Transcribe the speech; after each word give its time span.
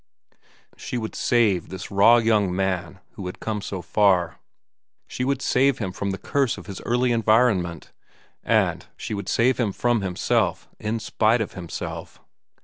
She 0.77 0.97
would 0.97 1.13
save 1.13 1.69
this 1.69 1.91
raw 1.91 2.17
young 2.17 2.51
man 2.55 3.01
who 3.11 3.27
had 3.27 3.39
come 3.39 3.61
so 3.61 3.83
far. 3.83 4.39
She 5.07 5.23
would 5.23 5.43
save 5.43 5.77
him 5.77 5.91
from 5.91 6.09
the 6.09 6.17
curse 6.17 6.57
of 6.57 6.65
his 6.65 6.81
early 6.81 7.11
environment, 7.11 7.91
and 8.43 8.87
she 8.97 9.13
would 9.13 9.29
save 9.29 9.59
him 9.59 9.71
from 9.71 10.01
himself 10.01 10.67
in 10.79 10.97
spite 10.99 11.39
of 11.39 11.53
himself. 11.53 12.19